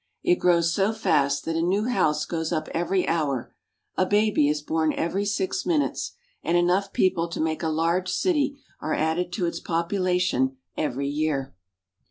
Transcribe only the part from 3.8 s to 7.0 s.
a baby is born every six minutes, and enough